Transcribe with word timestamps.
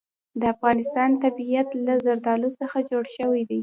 د 0.39 0.41
افغانستان 0.53 1.09
طبیعت 1.23 1.67
له 1.85 1.93
زردالو 2.05 2.49
څخه 2.59 2.77
جوړ 2.89 3.03
شوی 3.17 3.41
دی. 3.49 3.59